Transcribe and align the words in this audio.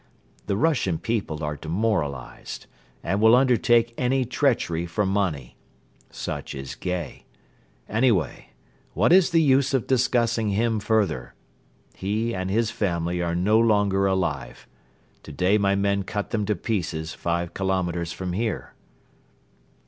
The 0.47 0.57
Russian 0.57 0.97
people 0.97 1.43
are 1.43 1.55
demoralized 1.55 2.65
and 3.03 3.21
will 3.21 3.35
undertake 3.35 3.93
any 3.99 4.25
treachery 4.25 4.87
for 4.87 5.05
money. 5.05 5.57
Such 6.09 6.55
is 6.55 6.73
Gay. 6.73 7.25
Anyway, 7.87 8.49
what 8.95 9.13
is 9.13 9.29
the 9.29 9.43
use 9.43 9.75
of 9.75 9.85
discussing 9.85 10.49
him 10.49 10.79
further? 10.79 11.35
He 11.93 12.33
and 12.33 12.49
his 12.49 12.71
family 12.71 13.21
are 13.21 13.35
no 13.35 13.59
longer 13.59 14.07
alive. 14.07 14.65
Today 15.21 15.59
my 15.59 15.75
men 15.75 16.01
cut 16.01 16.31
them 16.31 16.47
to 16.47 16.55
pieces 16.55 17.13
five 17.13 17.53
kilometres 17.53 18.11
from 18.11 18.33
here." 18.33 18.73